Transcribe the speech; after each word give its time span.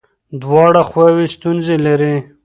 دواړه 0.41 0.81
خواوې 0.89 1.25
ستونزې 1.35 1.75
لري. 1.85 2.15